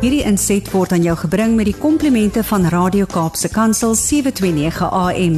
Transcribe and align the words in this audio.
Hierdie 0.00 0.22
inset 0.24 0.64
word 0.72 0.94
aan 0.96 1.02
jou 1.04 1.12
gebring 1.26 1.58
met 1.58 1.66
die 1.68 1.76
komplimente 1.76 2.40
van 2.48 2.62
Radio 2.72 3.04
Kaapse 3.04 3.50
Kansel 3.52 3.92
729 4.00 4.86
AM. 4.96 5.34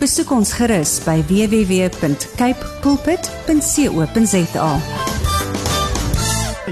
Besoek 0.00 0.30
ons 0.32 0.54
gerus 0.56 0.94
by 1.04 1.18
www.cape 1.28 2.70
pulpit.co.za. 2.80 4.70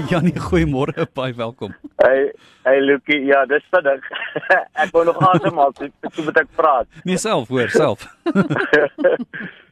Janie, 0.09 0.33
goeiemôre, 0.47 1.05
baie 1.13 1.37
welkom. 1.37 1.75
Hey, 2.01 2.33
hey 2.65 2.81
Lukie, 2.81 3.21
ja, 3.29 3.45
dis 3.45 3.69
vinnig. 3.69 4.09
ek 4.81 4.89
wou 4.97 5.05
nog 5.05 5.21
asemhaal, 5.29 5.69
so 5.77 5.85
toe 6.17 6.25
moet 6.25 6.41
ek 6.41 6.49
praat. 6.57 6.89
Nee, 7.05 7.21
self, 7.21 7.53
hoor, 7.53 7.69
self. 7.69 8.09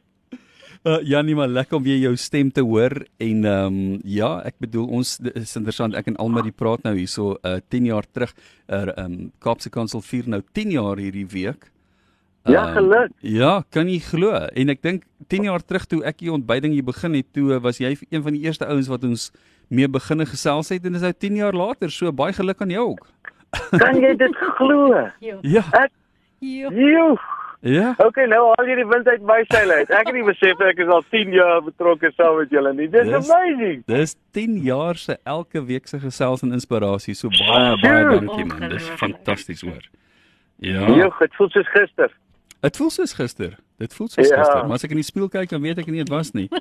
Uh, 0.84 0.98
Janie, 1.00 1.32
maar 1.32 1.48
lekker 1.48 1.78
om 1.78 1.82
weer 1.82 1.96
jou 1.96 2.12
stem 2.20 2.50
te 2.52 2.60
hoor 2.60 2.92
en 3.16 3.44
ehm 3.48 3.76
um, 3.76 4.00
ja, 4.04 4.42
ek 4.44 4.58
bedoel 4.60 4.90
ons 4.98 5.14
is 5.30 5.54
interessant 5.56 5.94
ek 5.96 6.10
en 6.10 6.18
Alma 6.20 6.42
die 6.44 6.52
praat 6.52 6.82
nou 6.84 6.92
hierso 6.92 7.38
uh 7.40 7.54
10 7.72 7.86
jaar 7.88 8.04
terug 8.12 8.34
er 8.68 8.90
ehm 8.92 9.14
um, 9.14 9.30
Kaapse 9.40 9.70
Kansel 9.72 10.02
vier 10.04 10.28
nou 10.28 10.42
10 10.52 10.74
jaar 10.74 11.00
hierdie 11.00 11.24
week. 11.32 11.70
Ja, 12.44 12.66
geluk. 12.74 13.14
Uh, 13.22 13.30
ja, 13.32 13.52
kan 13.72 13.88
jy 13.88 14.02
glo? 14.04 14.36
En 14.52 14.68
ek 14.68 14.82
dink 14.84 15.06
10 15.32 15.48
jaar 15.48 15.64
terug 15.64 15.86
toe 15.88 16.02
ek 16.04 16.20
hier 16.20 16.36
ontbyding 16.36 16.76
hier 16.76 16.84
begin 16.84 17.16
het, 17.16 17.32
toe 17.32 17.56
was 17.64 17.80
jy 17.80 17.94
een 18.10 18.26
van 18.26 18.36
die 18.36 18.44
eerste 18.44 18.68
ouens 18.68 18.92
wat 18.92 19.08
ons 19.08 19.30
mee 19.72 19.88
beginne 19.88 20.28
gesels 20.28 20.68
het 20.68 20.84
en 20.84 20.92
dis 20.98 21.06
nou 21.08 21.14
10 21.16 21.40
jaar 21.40 21.56
later, 21.56 21.88
so 21.88 22.12
baie 22.12 22.36
geluk 22.36 22.60
aan 22.60 22.76
jou 22.76 22.90
ook. 22.90 23.08
Kan 23.72 24.04
jy 24.04 24.12
dit 24.20 24.36
glo? 24.60 25.08
Ja. 25.24 25.64
Ek 25.80 25.96
Joe. 26.44 27.16
Ja. 27.64 27.94
Okay, 27.96 28.26
nou 28.28 28.42
al 28.58 28.66
hierdie 28.68 28.84
wind 28.90 29.06
uit 29.08 29.22
my 29.24 29.38
seil 29.48 29.70
uit. 29.72 29.88
Ek 29.88 30.04
het 30.10 30.12
nie 30.14 30.24
besef 30.26 30.60
ek 30.60 30.82
is 30.84 30.90
al 30.92 31.00
10 31.14 31.30
jaar 31.32 31.62
betrokke 31.64 32.10
saam 32.12 32.36
met 32.36 32.50
julle 32.52 32.74
nie. 32.76 32.88
Dis 32.92 33.08
amazing. 33.08 33.78
Dis 33.88 34.12
10 34.36 34.58
jaar 34.66 34.98
se 35.00 35.16
elke 35.24 35.62
week 35.64 35.86
se 35.88 35.98
gesels 36.02 36.42
en 36.44 36.52
inspirasie. 36.52 37.14
So 37.16 37.32
baie 37.32 37.72
baie 37.80 38.04
dankie 38.18 38.44
man. 38.50 38.68
Dis 38.74 38.88
fantasties 39.00 39.64
hoor. 39.64 39.80
Ja. 40.60 40.84
Joe, 40.92 41.08
dit 41.22 41.34
voel 41.40 41.48
soos 41.56 41.70
gister. 41.72 42.12
Dit 42.60 42.76
voel 42.76 42.90
soos 42.90 43.12
gister. 43.16 43.56
Dit 43.80 43.94
voel 43.96 44.08
soos 44.12 44.28
Ja. 44.28 44.36
gister, 44.42 44.62
maar 44.68 44.76
as 44.78 44.84
ek 44.84 44.90
in 44.92 45.00
die 45.00 45.08
spieël 45.08 45.28
kyk 45.32 45.48
dan 45.56 45.62
weet 45.64 45.78
ek 45.78 45.86
nie 45.88 46.04
dit 46.04 46.12
was 46.12 46.32
nie. 46.36 46.48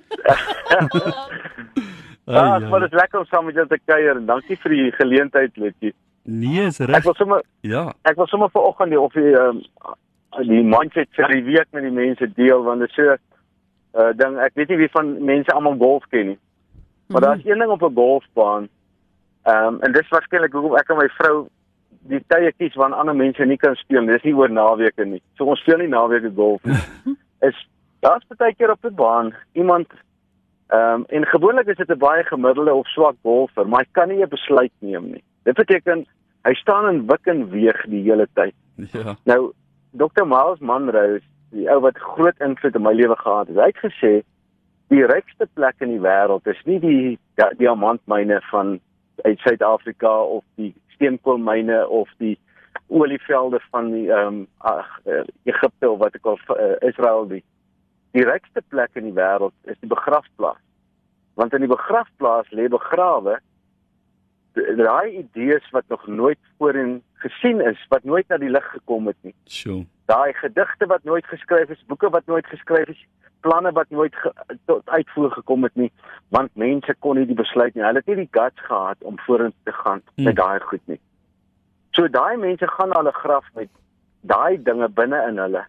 Ja, 2.25 2.39
Ai, 2.53 2.59
dit 2.63 2.69
was 2.71 2.91
lekker 2.95 3.19
om 3.19 3.25
saam 3.27 3.45
met 3.45 3.55
julle 3.57 3.67
te 3.67 3.79
kuier 3.85 4.15
en 4.15 4.25
dankie 4.29 4.55
vir 4.61 4.71
die 4.71 4.91
geleentheid, 4.95 5.57
Lukie. 5.59 5.89
Nee, 6.23 6.69
is 6.69 6.77
Ek 6.79 6.87
reg. 6.87 7.03
wil 7.03 7.13
sommer 7.19 7.41
Ja. 7.67 7.93
ek 8.07 8.15
wil 8.15 8.27
sommer 8.31 8.47
vanoggend 8.53 8.89
die 8.95 8.99
of 8.99 9.11
die 9.11 9.33
ehm 9.35 9.59
die 10.41 10.63
mindset 10.63 11.09
vir 11.15 11.27
die 11.27 11.43
week 11.43 11.67
met 11.71 11.83
die 11.83 11.91
mense 11.93 12.27
deel 12.33 12.63
want 12.63 12.79
dit 12.79 12.89
is 12.89 12.95
so 12.95 13.17
uh 14.01 14.11
ding 14.17 14.39
ek 14.41 14.55
weet 14.55 14.69
nie 14.69 14.77
wie 14.77 14.93
van 14.93 15.11
mense 15.25 15.51
almal 15.53 15.77
golf 15.77 16.05
ken 16.09 16.27
nie. 16.27 16.39
Maar 17.07 17.21
daar's 17.21 17.45
een 17.45 17.59
ding 17.59 17.71
op 17.71 17.83
'n 17.83 17.95
golfbaan. 17.95 18.69
Ehm 19.43 19.65
um, 19.65 19.81
en 19.81 19.91
dis 19.91 20.09
waarskynlik 20.09 20.53
hoekom 20.53 20.77
ek 20.77 20.89
en 20.89 20.97
my 20.97 21.09
vrou 21.09 21.47
die 22.09 22.23
tye 22.27 22.51
kies 22.57 22.75
wanneer 22.75 22.99
ander 22.99 23.15
mense 23.15 23.45
nie 23.45 23.57
kan 23.57 23.75
speel. 23.75 24.05
Dis 24.05 24.23
nie 24.23 24.35
oor 24.35 24.49
naweke 24.49 25.05
nie. 25.05 25.21
So 25.35 25.45
ons 25.45 25.59
speel 25.59 25.77
nie 25.77 25.87
naweke 25.87 26.31
golf 26.35 26.63
nie. 26.63 26.75
is 27.49 27.67
daar's 27.99 28.25
baie 28.37 28.55
keer 28.55 28.71
op 28.71 28.81
die 28.81 28.91
baan 28.91 29.33
iemand 29.51 29.87
ehm 30.67 30.93
um, 30.93 31.05
en 31.07 31.25
gewoonlik 31.25 31.67
is 31.67 31.77
dit 31.77 31.89
'n 31.89 31.97
baie 31.97 32.23
gemiddelde 32.23 32.73
of 32.73 32.87
swak 32.87 33.15
golfer, 33.21 33.67
maar 33.67 33.79
hy 33.79 33.87
kan 33.91 34.07
nie 34.07 34.23
'n 34.23 34.29
besluit 34.29 34.71
neem 34.79 35.11
nie. 35.11 35.23
Dit 35.43 35.55
beteken 35.55 36.05
hy 36.43 36.53
staan 36.53 36.87
en 36.87 37.05
wik 37.07 37.25
en 37.25 37.49
weeg 37.49 37.85
die 37.85 38.03
hele 38.03 38.27
tyd. 38.33 38.55
Ja. 38.75 39.15
Nou 39.23 39.53
Dr. 39.93 40.25
Miles 40.25 40.59
Monroe, 40.59 41.19
die 41.53 41.67
ou 41.69 41.79
wat 41.85 41.97
groot 41.97 42.39
invloed 42.41 42.75
in 42.75 42.81
my 42.85 42.93
lewe 42.97 43.15
gehad 43.19 43.51
het, 43.51 43.59
hy 43.61 43.69
het 43.69 43.81
gesê 43.83 44.13
die 44.93 45.05
rykste 45.09 45.47
plek 45.53 45.81
in 45.85 45.93
die 45.93 46.01
wêreld 46.01 46.47
is 46.49 46.59
nie 46.69 46.79
die 46.81 47.03
di- 47.39 47.53
diamantmyne 47.61 48.39
van 48.49 48.79
uit 49.23 49.39
Suid-Afrika 49.45 50.11
of 50.37 50.43
die 50.57 50.73
steenkoolmyne 50.95 51.87
of 51.87 52.09
die 52.17 52.35
olievelde 52.89 53.61
van 53.71 53.91
die 53.93 54.09
ehm 54.11 54.27
um, 54.27 54.47
ag 54.57 54.89
uh, 55.05 55.23
Egipte 55.49 55.89
of 55.89 55.99
wat 56.01 56.17
ek 56.17 56.25
al 56.29 56.39
uh, 56.57 56.73
Israel 56.89 57.27
die 57.29 57.43
die 58.17 58.25
rykste 58.25 58.61
plek 58.69 58.93
in 58.99 59.07
die 59.09 59.15
wêreld 59.17 59.53
is 59.69 59.77
die 59.81 59.89
begrafplaas. 59.89 60.59
Want 61.33 61.53
in 61.53 61.63
die 61.65 61.71
begrafplaas 61.71 62.49
lê 62.53 62.67
begrawe 62.69 63.39
daai 64.53 65.17
idees 65.17 65.69
wat 65.71 65.83
nog 65.87 66.07
nooit 66.07 66.39
voorheen 66.57 67.01
gesien 67.23 67.61
is, 67.61 67.85
wat 67.89 68.03
nooit 68.03 68.27
na 68.27 68.37
die 68.37 68.49
lig 68.49 68.65
gekom 68.71 69.07
het 69.07 69.17
nie. 69.21 69.33
Sjoe. 69.47 69.85
Daai 70.05 70.33
gedigte 70.33 70.85
wat 70.85 71.03
nooit 71.03 71.25
geskryf 71.25 71.69
is, 71.69 71.83
boeke 71.87 72.09
wat 72.09 72.25
nooit 72.25 72.45
geskryf 72.45 72.87
is, 72.87 73.05
planne 73.41 73.71
wat 73.71 73.89
nooit 73.89 74.15
ge, 74.15 74.31
tot 74.65 74.89
uitvoer 74.89 75.31
gekom 75.31 75.63
het 75.63 75.75
nie, 75.75 75.91
want 76.29 76.51
mense 76.55 76.95
kon 76.99 77.17
nie 77.17 77.25
die 77.25 77.35
besluit 77.35 77.75
nie. 77.75 77.83
Hulle 77.83 77.99
het 78.03 78.07
nie 78.11 78.15
die 78.15 78.29
guts 78.31 78.59
gehad 78.67 78.97
om 79.03 79.19
vorentoe 79.25 79.63
te 79.63 79.71
gaan 79.71 80.01
Mm. 80.15 80.23
met 80.23 80.35
daai 80.35 80.59
goed 80.59 80.81
nie. 80.85 80.99
So 81.91 82.07
daai 82.07 82.37
mense 82.37 82.67
gaan 82.67 82.89
na 82.89 82.97
hulle 83.01 83.11
graf 83.11 83.45
met 83.55 83.69
daai 84.21 84.57
dinge 84.63 84.89
binne 84.89 85.25
in 85.29 85.37
hulle. 85.37 85.65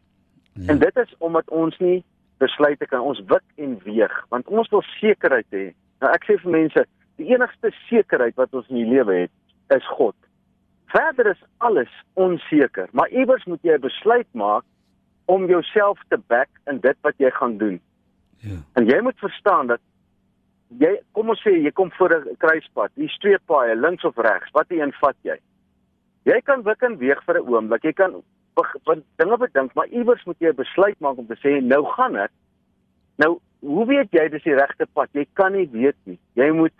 Ja. 0.53 0.69
En 0.73 0.78
dit 0.78 0.97
is 0.97 1.15
omdat 1.19 1.49
ons 1.50 1.78
nie 1.78 2.05
besluite 2.39 2.87
kan 2.87 3.00
ons 3.00 3.23
wik 3.27 3.43
en 3.56 3.78
weeg 3.84 4.25
want 4.28 4.47
ons 4.49 4.69
wil 4.69 4.83
sekerheid 4.83 5.47
hê. 5.50 5.73
Nou 6.00 6.12
ek 6.12 6.25
sê 6.25 6.39
vir 6.43 6.50
mense, 6.50 6.87
die 7.17 7.31
enigste 7.33 7.71
sekerheid 7.89 8.37
wat 8.37 8.55
ons 8.55 8.69
in 8.69 8.83
die 8.83 8.91
lewe 8.91 9.15
het, 9.25 9.33
is 9.75 9.87
God. 9.97 10.17
Verder 10.93 11.31
is 11.33 11.43
alles 11.59 11.91
onseker, 12.15 12.89
maar 12.93 13.09
iewers 13.09 13.45
moet 13.45 13.63
jy 13.63 13.75
'n 13.75 13.81
besluit 13.81 14.29
maak 14.33 14.65
om 15.25 15.47
jouself 15.47 15.99
te 16.09 16.19
back 16.29 16.49
in 16.67 16.81
dit 16.81 16.97
wat 17.01 17.15
jy 17.19 17.31
gaan 17.31 17.59
doen. 17.59 17.81
Ja. 18.39 18.61
En 18.75 18.87
jy 18.87 19.01
moet 19.01 19.19
verstaan 19.19 19.67
dat 19.67 19.81
jy 20.79 21.01
kom 21.13 21.29
ons 21.29 21.43
sê 21.43 21.51
jy 21.51 21.71
kom 21.71 21.91
voor 21.93 22.13
'n 22.15 22.37
kruispunt, 22.37 22.91
hier 22.95 23.17
twee 23.19 23.39
paaie, 23.47 23.77
links 23.77 24.05
of 24.05 24.17
regs, 24.17 24.51
watter 24.53 24.81
een 24.81 24.93
vat 24.93 25.17
jy? 25.23 25.39
Jy 26.25 26.41
kan 26.41 26.63
wik 26.63 26.83
en 26.83 26.97
weeg 26.99 27.25
vir 27.25 27.39
'n 27.39 27.49
oomblik. 27.49 27.83
Jy 27.83 27.93
kan 27.93 28.23
want 28.85 29.05
dinge 29.17 29.37
bedink, 29.37 29.75
maar 29.75 29.87
iewers 29.87 30.25
moet 30.25 30.39
jy 30.39 30.49
'n 30.49 30.63
besluit 30.63 31.01
maak 31.01 31.19
om 31.19 31.27
te 31.27 31.37
sê 31.37 31.63
nou 31.63 31.85
gaan 31.85 32.17
ek. 32.17 32.31
Nou, 33.17 33.41
hoe 33.61 33.87
weet 33.87 34.11
jy 34.11 34.29
dis 34.29 34.43
die 34.43 34.55
regte 34.55 34.87
pad? 34.93 35.09
Jy 35.13 35.27
kan 35.33 35.53
nie 35.53 35.69
weet 35.73 35.97
nie. 36.05 36.19
Jy 36.35 36.51
moet 36.51 36.73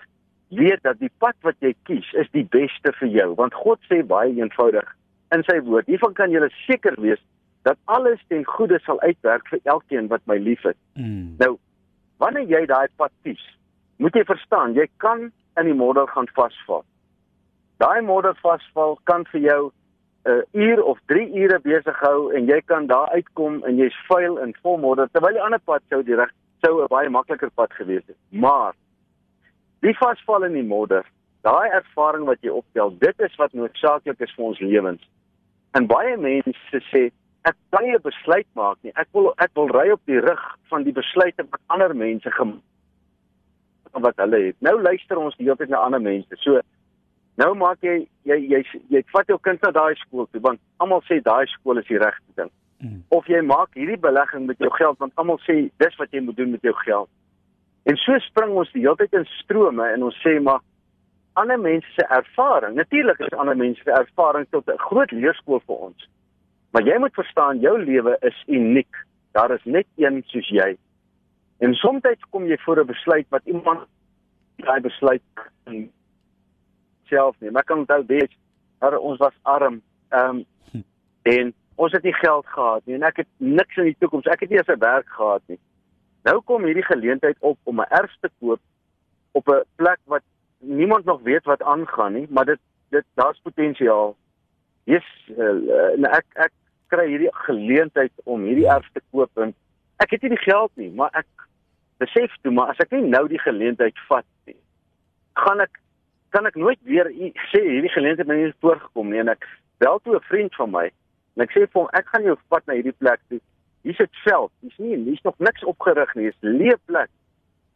weet 0.57 0.83
dat 0.83 0.99
die 0.99 1.13
pad 1.19 1.37
wat 1.43 1.57
jy 1.61 1.75
kies 1.89 2.09
is 2.13 2.31
die 2.33 2.47
beste 2.51 2.93
vir 3.01 3.09
jou, 3.09 3.35
want 3.35 3.55
God 3.55 3.81
sê 3.91 4.03
baie 4.07 4.33
eenvoudig 4.35 4.89
in 5.35 5.45
sy 5.49 5.59
woord. 5.67 5.87
Hiervan 5.91 6.15
kan 6.15 6.31
jy 6.31 6.49
seker 6.67 6.97
wees 7.03 7.23
dat 7.65 7.79
alles 7.85 8.21
ten 8.29 8.45
goeie 8.45 8.79
sal 8.85 9.01
uitwerk 9.01 9.49
vir 9.49 9.61
elkeen 9.65 10.09
wat 10.09 10.25
my 10.31 10.37
liefhet. 10.39 10.77
Mm. 10.95 11.37
Nou, 11.41 11.57
wanneer 12.21 12.49
jy 12.49 12.67
daai 12.67 12.89
pad 13.01 13.13
kies, 13.25 13.41
moet 13.97 14.17
jy 14.17 14.25
verstaan, 14.29 14.77
jy 14.77 14.87
kan 15.03 15.31
in 15.61 15.71
die 15.71 15.77
modder 15.77 16.07
gaan 16.13 16.29
vasval. 16.37 16.85
Daai 17.83 18.03
modder 18.07 18.37
vasval 18.43 18.99
kan 19.11 19.25
vir 19.33 19.41
jou 19.41 19.63
'n 20.25 20.31
uh, 20.31 20.43
uur 20.53 20.83
of 20.83 20.99
3 21.07 21.37
ure 21.37 21.59
besig 21.61 21.99
hou 22.01 22.33
en 22.33 22.47
jy 22.47 22.61
kan 22.65 22.87
daar 22.87 23.09
uitkom 23.13 23.65
en 23.65 23.77
jy's 23.77 23.97
vuil 24.09 24.39
en 24.41 24.55
vol 24.63 24.79
modder 24.79 25.09
terwyl 25.13 25.37
die 25.37 25.43
ander 25.43 25.61
pad 25.65 25.83
sou 25.91 26.03
direk 26.03 26.33
sou 26.65 26.81
'n 26.83 26.89
baie 26.89 27.09
makliker 27.09 27.51
pad 27.51 27.73
gewees 27.73 28.07
het. 28.07 28.17
Maar 28.31 28.73
die 29.85 29.97
vasval 29.99 30.47
in 30.49 30.57
die 30.57 30.67
modder, 30.67 31.05
daai 31.45 31.69
ervaring 31.77 32.25
wat 32.29 32.41
jy 32.43 32.53
optel, 32.57 32.95
dit 33.03 33.27
is 33.27 33.37
wat 33.41 33.53
noodsaaklik 33.53 34.21
is 34.25 34.33
vir 34.37 34.45
ons 34.51 34.63
lewens. 34.65 35.03
En 35.77 35.89
baie 35.91 36.17
mense 36.17 36.81
sê 36.91 37.11
ek 37.45 37.57
kan 37.75 37.85
nie 37.85 37.95
'n 37.95 38.03
besluit 38.03 38.49
maak 38.55 38.79
nie. 38.83 38.93
Ek 38.97 39.09
wil 39.13 39.35
ek 39.39 39.51
wil 39.55 39.69
ry 39.69 39.91
op 39.91 40.01
die 40.07 40.21
rug 40.21 40.43
van 40.71 40.85
die 40.85 40.93
besluite 40.93 41.45
wat 41.51 41.61
ander 41.69 41.95
mense 41.95 42.31
gemaak 42.31 42.63
wat 43.93 44.17
hulle 44.17 44.41
het. 44.47 44.57
Nou 44.59 44.81
luister 44.83 45.19
ons 45.19 45.37
die 45.37 45.45
hele 45.45 45.57
tyd 45.57 45.69
na 45.69 45.85
ander 45.85 46.01
mense. 46.01 46.37
So 46.37 46.61
nou 47.37 47.55
maak 47.55 47.79
jy 47.83 48.07
jy 48.25 48.39
jy 48.39 48.63
jy, 48.63 48.81
jy 48.89 49.03
vat 49.13 49.27
jou 49.27 49.39
kind 49.39 49.63
na 49.63 49.71
daai 49.71 49.95
skool 49.95 50.27
toe 50.33 50.41
want 50.41 50.61
almal 50.79 51.03
sê 51.03 51.21
daai 51.23 51.47
skool 51.47 51.79
is 51.79 51.87
die 51.87 51.99
regte 51.99 52.33
ding. 52.37 52.51
Mm. 52.81 53.03
Of 53.11 53.27
jy 53.27 53.43
maak 53.43 53.75
hierdie 53.75 54.01
belegging 54.01 54.47
met 54.47 54.59
jou 54.59 54.71
geld 54.71 54.99
want 54.99 55.13
almal 55.17 55.39
sê 55.47 55.71
dis 55.79 55.99
wat 55.99 56.11
jy 56.11 56.21
moet 56.21 56.37
doen 56.37 56.51
met 56.51 56.63
jou 56.63 56.75
geld. 56.85 57.09
En 57.85 57.97
so 57.97 58.19
spring 58.19 58.55
ons 58.57 58.71
die 58.73 58.85
hele 58.85 58.97
tyd 58.97 59.13
in 59.13 59.27
strome 59.41 59.87
en 59.93 60.03
ons 60.03 60.21
sê 60.25 60.39
maar 60.41 60.63
ander 61.41 61.59
mense 61.61 61.89
se 61.97 62.07
ervaring. 62.17 62.77
Natuurlik 62.79 63.19
is 63.19 63.37
ander 63.37 63.57
mense 63.57 63.83
se 63.83 63.91
ervaring 63.91 64.47
tot 64.51 64.69
'n 64.69 64.79
groot 64.89 65.11
leerskool 65.11 65.61
vir 65.67 65.77
ons. 65.77 66.09
Maar 66.73 66.83
jy 66.83 66.99
moet 66.99 67.15
verstaan 67.15 67.61
jou 67.61 67.79
lewe 67.79 68.17
is 68.21 68.43
uniek. 68.47 68.97
Daar 69.33 69.51
is 69.51 69.65
net 69.65 69.87
een 69.97 70.23
soos 70.27 70.49
jy. 70.49 70.77
En 71.59 71.75
soms 71.75 72.03
kom 72.31 72.47
jy 72.47 72.57
voor 72.59 72.81
'n 72.81 72.87
besluit 72.87 73.27
wat 73.29 73.43
iemand 73.45 73.87
daai 74.57 74.81
besluit 74.81 75.23
self 77.05 77.37
neem. 77.41 77.57
Ek 77.57 77.67
kan 77.67 77.79
onthou 77.79 78.07
dis 78.07 78.31
maar 78.85 78.99
ons 78.99 79.19
was 79.19 79.37
arm. 79.43 79.83
Ehm 80.09 80.45
um, 80.73 80.85
en 81.23 81.55
ons 81.75 81.93
het 81.93 82.03
nie 82.03 82.13
geld 82.13 82.47
gehad 82.47 82.83
nie 82.85 82.95
en 82.95 83.03
ek 83.03 83.17
het 83.17 83.29
niks 83.37 83.77
in 83.77 83.85
die 83.85 83.97
toekoms. 83.99 84.27
Ek 84.29 84.41
het 84.45 84.51
nie 84.51 84.59
eens 84.59 84.69
'n 84.69 84.79
werk 84.79 85.09
gehad 85.09 85.43
nie. 85.47 85.59
Nou 86.25 86.41
kom 86.49 86.65
hierdie 86.65 86.85
geleentheid 86.85 87.37
op 87.41 87.59
om 87.63 87.81
'n 87.81 87.93
erf 88.01 88.13
te 88.21 88.31
koop 88.41 88.61
op 89.33 89.49
'n 89.49 89.65
plek 89.77 89.99
wat 90.05 90.23
niemand 90.59 91.05
nog 91.05 91.21
weet 91.23 91.45
wat 91.45 91.63
aangaan 91.63 92.13
nie, 92.13 92.27
maar 92.31 92.45
dit 92.45 92.61
dit 92.89 93.05
daar's 93.15 93.41
potensiaal. 93.43 94.17
Yes, 94.85 95.07
uh, 95.37 95.93
en 95.97 96.05
ek 96.05 96.25
ek 96.33 96.53
kry 96.87 97.07
hierdie 97.09 97.35
geleentheid 97.35 98.13
om 98.25 98.43
hierdie 98.43 98.69
erf 98.69 98.89
te 98.93 99.01
koop 99.11 99.31
en 99.39 99.55
ek 99.97 100.11
het 100.11 100.23
nie 100.23 100.31
die 100.31 100.45
geld 100.45 100.71
nie, 100.75 100.91
maar 100.91 101.11
ek 101.13 101.27
besef 101.97 102.37
toe 102.43 102.53
maar 102.53 102.69
as 102.69 102.79
ek 102.79 102.91
nie 102.91 103.09
nou 103.09 103.29
die 103.29 103.41
geleentheid 103.41 103.99
vat 104.09 104.27
nie, 104.47 104.57
gaan 105.33 105.61
ek 105.61 105.81
kan 106.29 106.47
ek 106.47 106.55
nooit 106.55 106.79
weer 106.83 107.11
sê 107.53 107.61
hierdie 107.63 107.95
geleentheid 107.95 108.29
my 108.29 108.35
nie 108.35 108.55
voorgekom 108.61 109.11
nie 109.11 109.23
en 109.23 109.29
ek 109.29 109.49
bel 109.79 109.99
toe 109.99 110.17
'n 110.17 110.29
vriend 110.31 110.55
van 110.55 110.71
my 110.71 110.87
en 111.37 111.43
ek 111.43 111.51
sê 111.51 111.67
vir 111.67 111.81
hom 111.81 111.89
ek 111.93 112.07
gaan 112.07 112.23
jou 112.23 112.37
vat 112.49 112.67
na 112.67 112.75
hierdie 112.75 112.99
plek 112.99 113.21
toe. 113.29 113.41
Hier's 113.85 114.01
'n 114.01 114.09
veld. 114.25 114.53
Hier's 114.61 114.79
nie 114.79 114.97
hier's 114.97 115.23
nog 115.23 115.39
niks 115.39 115.65
opgerig 115.65 116.15
nie. 116.15 116.31
Dis 116.31 116.41
leë 116.41 116.79
plek. 116.89 117.11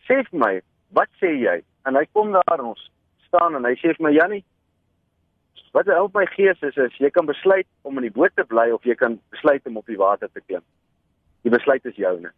Sê 0.08 0.22
vir 0.25 0.38
my, 0.40 0.60
wat 0.96 1.08
sê 1.20 1.34
jy? 1.37 1.60
En 1.84 1.96
hy 1.96 2.05
kom 2.12 2.32
daar 2.32 2.58
en 2.58 2.72
ons 2.72 2.90
staan 3.26 3.55
en 3.55 3.64
hy 3.64 3.75
sê 3.76 3.93
vir 3.96 4.06
my 4.06 4.12
Jannie, 4.16 4.44
wat 5.76 5.87
help 5.87 6.14
my 6.16 6.25
gees 6.32 6.60
is 6.62 6.76
is 6.76 6.96
jy 7.02 7.10
kan 7.10 7.26
besluit 7.28 7.66
om 7.82 7.99
in 8.00 8.08
die 8.08 8.14
boot 8.14 8.34
te 8.37 8.44
bly 8.44 8.70
of 8.75 8.87
jy 8.88 8.96
kan 8.99 9.19
besluit 9.34 9.66
om 9.66 9.76
op 9.76 9.87
die 9.87 10.00
water 10.00 10.31
te 10.32 10.40
klim. 10.40 10.64
Die 11.44 11.52
besluit 11.52 11.84
is 11.84 12.00
joune. 12.00 12.32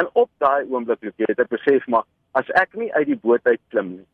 En 0.00 0.08
op 0.12 0.30
daai 0.38 0.64
oomblik 0.70 1.04
het 1.18 1.38
ek 1.38 1.52
besef 1.52 1.86
maar 1.86 2.08
as 2.32 2.48
ek 2.62 2.74
nie 2.78 2.88
uit 2.94 3.06
die 3.10 3.20
boot 3.20 3.46
uit 3.46 3.60
klim 3.74 3.94
nie, 3.98 4.08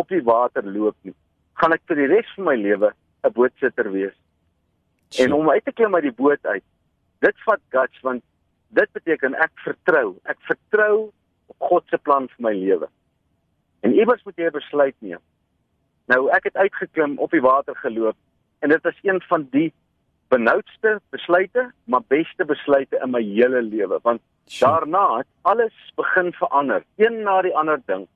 op 0.00 0.08
die 0.08 0.22
water 0.24 0.64
loop 0.64 0.96
nie, 1.02 1.14
gaan 1.60 1.74
ek 1.76 1.84
vir 1.90 2.00
die 2.00 2.10
res 2.14 2.34
van 2.36 2.48
my 2.48 2.56
lewe 2.56 2.92
'n 3.24 3.32
bootsitter 3.36 3.90
wees. 3.92 4.16
So. 5.10 5.24
En 5.24 5.32
om 5.32 5.50
uit 5.50 5.64
te 5.64 5.72
klim 5.72 5.94
uit 5.94 6.06
die 6.08 6.18
boot 6.22 6.46
uit, 6.46 6.64
dit 7.20 7.36
vat 7.44 7.60
guts 7.68 8.00
want 8.02 8.22
dit 8.76 8.92
beteken 8.92 9.34
ek 9.34 9.52
vertrou. 9.64 10.14
Ek 10.30 10.38
vertrou 10.48 11.10
op 11.50 11.68
God 11.70 11.86
se 11.90 11.98
plan 11.98 12.28
vir 12.36 12.46
my 12.46 12.54
lewe. 12.54 12.88
En 13.80 13.94
iewers 13.96 14.22
moet 14.24 14.36
jy 14.36 14.46
'n 14.48 14.58
besluit 14.58 14.96
neem. 14.98 15.22
Nou 16.10 16.28
ek 16.30 16.44
het 16.44 16.56
uitgeklim 16.56 17.18
op 17.18 17.30
die 17.30 17.40
water 17.40 17.76
geloop 17.76 18.16
en 18.60 18.68
dit 18.68 18.82
was 18.82 18.98
een 19.02 19.20
van 19.28 19.48
die 19.50 19.72
benoudste 20.28 21.00
besluite, 21.10 21.72
maar 21.84 22.02
beste 22.08 22.44
besluite 22.44 22.98
in 23.02 23.10
my 23.10 23.22
hele 23.22 23.62
lewe 23.62 23.98
want 24.02 24.20
daarna 24.60 25.18
het 25.18 25.26
alles 25.42 25.92
begin 25.96 26.32
verander, 26.32 26.84
een 26.96 27.22
na 27.22 27.42
die 27.42 27.56
ander 27.56 27.80
ding 27.86 28.06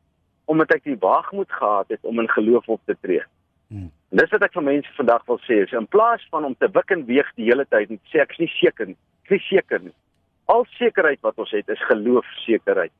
omdat 0.44 0.74
ek 0.76 0.84
die 0.84 0.98
waagmoed 1.00 1.52
gehad 1.52 1.88
het 1.88 2.02
om 2.02 2.20
in 2.20 2.28
geloof 2.28 2.68
op 2.68 2.80
te 2.84 2.96
tree. 3.00 3.22
Hmm. 3.68 3.90
En 4.12 4.20
dis 4.20 4.30
wat 4.30 4.42
ek 4.42 4.52
vir 4.52 4.62
mense 4.62 4.96
vandag 4.98 5.24
wil 5.26 5.38
sê, 5.46 5.62
is 5.64 5.72
in 5.72 5.86
plaas 5.88 6.26
van 6.30 6.44
om 6.44 6.56
te 6.58 6.68
wik 6.74 6.92
en 6.92 7.06
weeg 7.08 7.30
die 7.38 7.48
hele 7.48 7.64
tyd 7.72 7.90
en 7.90 8.00
sê 8.12 8.20
ek's 8.20 8.38
nie 8.42 8.50
seker 8.58 8.90
nie, 8.92 8.98
ek 9.24 9.38
is 9.38 9.46
seker 9.48 9.80
nie. 9.80 9.94
Al 10.46 10.66
sekerheid 10.78 11.20
wat 11.20 11.38
ons 11.38 11.50
het 11.50 11.68
is 11.68 11.86
geloofsekerheid. 11.88 12.92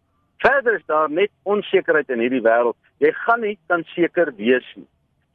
Verder 0.44 0.74
is 0.74 0.86
daar 0.86 1.10
net 1.10 1.30
onsekerheid 1.42 2.08
in 2.10 2.20
hierdie 2.20 2.42
wêreld. 2.44 2.76
Jy 2.98 3.12
gaan 3.24 3.40
nie 3.40 3.58
kan 3.66 3.84
seker 3.94 4.32
wees 4.36 4.66
nie. 4.76 4.88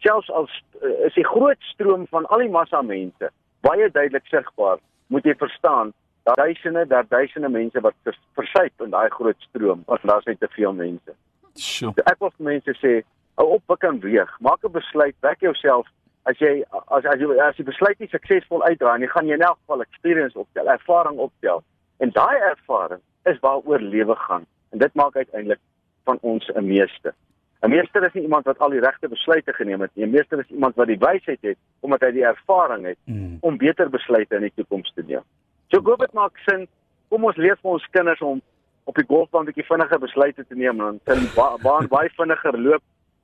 Selfs 0.05 0.29
al 0.29 0.47
uh, 0.47 1.05
is 1.05 1.13
die 1.13 1.27
groot 1.27 1.59
stroom 1.73 2.07
van 2.09 2.25
al 2.29 2.45
die 2.45 2.49
massa 2.49 2.81
mense 2.81 3.31
baie 3.65 3.89
duidelik 3.91 4.25
sigbaar, 4.31 4.79
moet 5.07 5.25
jy 5.27 5.35
verstaan, 5.39 5.93
daar 6.27 6.39
duisende, 6.39 6.85
daar 6.87 7.07
duisende 7.07 7.49
mense 7.49 7.81
wat 7.81 7.95
versuip 8.37 8.83
in 8.85 8.93
daai 8.93 9.09
groot 9.09 9.47
stroom, 9.49 9.83
want 9.87 10.05
daar's 10.07 10.27
net 10.29 10.39
te 10.39 10.47
veel 10.55 10.73
mense. 10.73 11.15
Sure. 11.55 11.93
So 11.95 12.05
ek 12.11 12.19
wil 12.23 12.33
vir 12.35 12.49
mense 12.51 12.75
sê, 12.79 12.93
hou 13.39 13.47
op 13.57 13.73
wik 13.73 13.87
en 13.87 13.99
weeg, 14.03 14.35
maak 14.39 14.63
'n 14.63 14.71
besluit, 14.71 15.15
wek 15.21 15.41
jouself 15.41 15.87
as 16.25 16.37
jy 16.39 16.63
as 16.91 17.05
as 17.05 17.19
jy 17.19 17.27
as 17.39 17.57
jy 17.57 17.65
besluit 17.65 17.99
nie 17.99 18.11
suksesvol 18.11 18.63
uitdraai 18.63 18.99
nie, 18.99 19.07
gaan 19.07 19.27
jy 19.27 19.33
in 19.33 19.41
elk 19.41 19.57
geval 19.63 19.81
experience 19.81 20.35
optel, 20.35 20.67
ervaring 20.67 21.17
optel. 21.17 21.63
En 21.99 22.11
daai 22.11 22.37
ervaring 22.37 23.01
is 23.23 23.39
waaroor 23.39 23.79
lewe 23.79 24.15
gaan. 24.15 24.45
En 24.69 24.77
dit 24.77 24.93
maak 24.93 25.15
uiteindelik 25.15 25.59
van 26.03 26.17
ons 26.21 26.51
'n 26.55 26.65
meester. 26.65 27.13
'n 27.61 27.69
Meester 27.69 28.03
is 28.03 28.13
nie 28.13 28.23
iemand 28.23 28.45
wat 28.45 28.59
al 28.59 28.69
die 28.69 28.79
regte 28.79 29.07
besluite 29.07 29.53
geneem 29.53 29.81
het 29.81 29.91
nie. 29.93 30.05
'n 30.05 30.09
Meester 30.09 30.39
is 30.39 30.49
iemand 30.49 30.75
wat 30.75 30.87
die 30.87 30.97
wysheid 30.97 31.41
het 31.41 31.57
omdat 31.79 32.01
hy 32.01 32.11
die 32.11 32.25
ervaring 32.25 32.85
het 32.85 32.97
mm. 33.03 33.37
om 33.41 33.57
beter 33.57 33.89
besluite 33.89 34.35
in 34.35 34.41
die 34.41 34.55
toekoms 34.55 34.91
te 34.95 35.03
neem. 35.07 35.23
So 35.67 35.81
gou 35.81 35.95
dit 35.97 36.13
maak 36.13 36.37
sin. 36.37 36.67
Kom 37.09 37.25
ons 37.25 37.35
leer 37.35 37.57
vir 37.61 37.71
ons 37.71 37.87
kinders 37.91 38.21
om 38.21 38.41
op 38.83 38.95
die 38.95 39.05
golfbaan 39.07 39.41
'n 39.41 39.51
bietjie 39.51 39.65
vinniger 39.65 39.99
besluite 39.99 40.45
te 40.47 40.55
neem 40.55 40.81
en 40.81 40.99
dan 41.03 41.19
baan 41.61 41.87
baie 41.95 42.09
vinniger 42.09 42.59
loop 42.59 42.83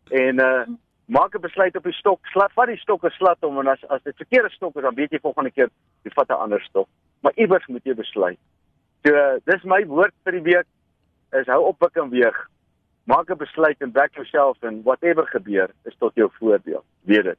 en 0.10 0.40
uh 0.40 0.66
maak 1.06 1.36
'n 1.36 1.42
besluit 1.42 1.76
op 1.76 1.84
die 1.84 1.94
stok. 1.94 2.26
Slat 2.26 2.52
vat 2.54 2.68
die 2.68 2.78
stok 2.78 3.04
en 3.04 3.12
slat 3.12 3.38
hom 3.40 3.60
en 3.60 3.68
as 3.68 3.88
as 3.88 4.04
dit 4.04 4.16
verkeerde 4.16 4.50
stok 4.50 4.76
is 4.76 4.82
dan 4.82 4.96
weet 4.96 5.12
jy 5.12 5.20
volgende 5.20 5.52
keer 5.52 5.70
jy 6.04 6.12
vat 6.12 6.30
'n 6.30 6.42
ander 6.44 6.62
stok. 6.62 6.88
Maar 7.22 7.32
iewers 7.36 7.68
moet 7.68 7.84
jy 7.84 7.94
besluit. 7.94 8.40
So 9.06 9.14
dis 9.46 9.66
my 9.70 9.84
woord 9.86 10.14
vir 10.26 10.40
die 10.40 10.46
week 10.48 10.68
is 11.38 11.50
hou 11.52 11.62
op 11.70 11.84
wik 11.84 12.00
en 12.02 12.10
weeg. 12.10 12.38
Maak 13.06 13.30
'n 13.30 13.38
besluit 13.38 13.78
en 13.82 13.92
back 13.92 14.16
yourself 14.16 14.58
en 14.64 14.82
whatever 14.84 15.26
gebeur 15.30 15.70
is 15.86 15.94
tot 16.00 16.16
jou 16.16 16.30
voordeel. 16.40 16.84
Weet 17.06 17.24
dit. 17.24 17.38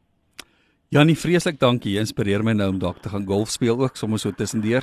Janie, 0.89 1.17
vreeslik 1.19 1.59
dankie. 1.59 1.93
Jy 1.95 2.01
inspireer 2.07 2.45
my 2.45 2.53
nou 2.53 2.69
om 2.71 2.79
dalk 2.79 3.03
te 3.03 3.09
gaan 3.09 3.27
golf 3.27 3.51
speel 3.51 3.81
ook 3.83 3.97
sommer 3.97 4.19
so 4.19 4.31
tussendeur. 4.31 4.83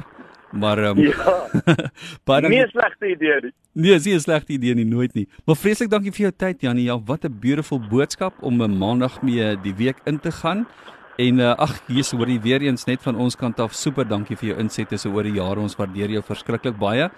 Maar 0.51 0.77
ehm 0.77 0.97
um, 0.97 1.03
ja. 1.03 1.47
baie 2.27 2.49
nie 2.49 2.67
slegte 2.67 3.07
idee 3.07 3.39
nie. 3.41 3.53
Nee, 3.71 3.93
dis 3.93 4.05
nie 4.05 4.15
'n 4.15 4.19
slegte 4.19 4.53
idee 4.53 4.75
nie, 4.75 4.85
nooit 4.85 5.13
nie. 5.13 5.27
Maar 5.45 5.55
vreeslik 5.55 5.89
dankie 5.89 6.11
vir 6.11 6.21
jou 6.27 6.31
tyd, 6.37 6.61
Janie. 6.61 6.83
Ja, 6.83 6.99
wat 6.99 7.23
'n 7.23 7.39
beautiful 7.39 7.79
boodskap 7.79 8.33
om 8.41 8.61
'n 8.61 8.77
maandag 8.77 9.21
mee 9.21 9.55
die 9.61 9.73
week 9.73 9.97
in 10.05 10.19
te 10.19 10.31
gaan. 10.31 10.67
En 11.21 11.39
uh, 11.39 11.51
ag, 11.61 11.75
hier's 11.85 12.09
hoor 12.15 12.29
jy 12.29 12.39
weer 12.41 12.63
eens 12.65 12.87
net 12.89 13.03
van 13.05 13.19
ons 13.21 13.35
kant 13.37 13.59
af 13.61 13.75
super 13.77 14.07
dankie 14.09 14.37
vir 14.39 14.53
jou 14.53 14.57
insette 14.63 14.97
so 14.97 15.13
oor 15.13 15.27
die 15.27 15.35
jare. 15.37 15.61
Ons 15.61 15.77
waardeer 15.77 16.15
jou 16.15 16.23
verskriklik 16.25 16.79
baie 16.81 17.09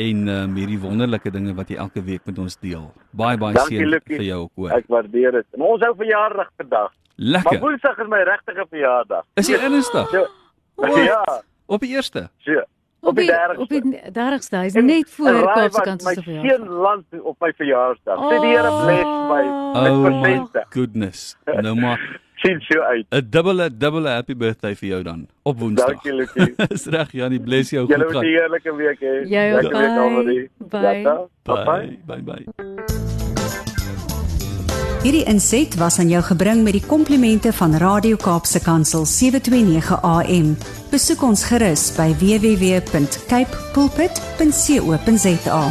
en 0.00 0.28
um, 0.32 0.54
hierdie 0.56 0.78
wonderlike 0.80 1.32
dinge 1.34 1.52
wat 1.58 1.68
jy 1.68 1.76
elke 1.82 2.00
week 2.06 2.22
met 2.30 2.38
ons 2.40 2.56
deel. 2.62 2.86
Baie 3.10 3.36
baie 3.40 3.58
seën 3.66 3.98
vir 4.06 4.24
jou 4.24 4.38
ook 4.46 4.62
hoor. 4.62 4.76
Ek 4.78 4.86
waardeer 4.88 5.40
dit. 5.40 5.48
En 5.58 5.66
ons 5.66 5.82
hou 5.84 5.92
verjaardag 5.98 6.52
vandag. 6.62 6.94
Lekker. 7.20 7.58
Maar 7.58 7.64
Woensdag 7.66 7.98
is 8.00 8.08
my 8.14 8.22
regte 8.30 8.54
verjaardag. 8.62 9.26
Is 9.42 9.50
jy 9.50 9.58
ernstig? 9.58 10.14
Ja. 10.14 10.22
Op 11.66 11.82
die 11.82 11.90
eerste. 11.98 12.28
Ja. 12.46 12.64
Op 13.00 13.16
die 13.16 13.26
30ste. 13.28 13.60
Op 13.60 13.68
die 13.68 13.82
30ste. 14.14 14.64
Is 14.70 14.78
net 14.78 15.10
voor 15.18 15.42
Kaapse 15.50 15.84
kant 15.84 16.02
se 16.06 16.22
verjaardag. 16.22 16.48
My 16.48 16.48
seun 16.48 16.80
land 16.86 17.20
op 17.20 17.36
my 17.44 17.52
verjaarsdag. 17.58 18.24
Sê 18.30 18.40
die 18.40 18.54
Here 18.54 18.72
bless 18.86 19.14
my. 19.28 19.44
Oh 19.84 20.20
my 20.22 20.64
goodness. 20.70 21.36
Nou 21.44 21.76
maar 21.76 22.00
sien 22.42 22.60
so 22.60 22.80
uit. 22.80 23.06
'n 23.10 23.26
Dubbele 23.30 23.68
dubbele 23.70 24.08
happy 24.08 24.34
birthday 24.34 24.74
vir 24.74 24.88
jou 24.88 25.02
dan 25.02 25.26
op 25.42 25.58
Woensdag. 25.58 25.86
Dankie 25.86 26.14
Lucie. 26.14 26.54
Dis 26.68 26.86
reg 26.94 27.12
Janie, 27.12 27.40
bless 27.40 27.70
jou 27.70 27.86
goed. 27.86 27.96
Jy 27.96 28.00
het 28.04 28.16
'n 28.16 28.24
heerlike 28.24 28.76
week 28.76 29.00
hê. 29.00 29.28
Lekker 29.28 29.78
week 29.78 29.98
alweer. 29.98 30.48
Bye. 30.58 31.02
Bye. 31.44 31.98
Bye 32.06 32.22
bye. 32.22 32.22
bye. 32.22 32.44
Hierdie 35.00 35.24
inset 35.24 35.74
was 35.80 35.96
aan 35.98 36.10
jou 36.12 36.20
gebring 36.22 36.60
met 36.60 36.72
die 36.76 36.82
komplimente 36.84 37.52
van 37.56 37.72
Radio 37.80 38.16
Kaapse 38.20 38.60
Kansel 38.60 39.06
729 39.08 39.96
AM. 40.02 40.52
Besoek 40.90 41.22
ons 41.24 41.44
gerus 41.48 41.88
by 41.96 42.12
www.cape 42.20 43.56
pulpit.co.za. 43.72 45.64